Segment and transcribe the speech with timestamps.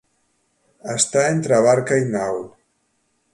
[0.93, 2.41] Estar entre barca i nau.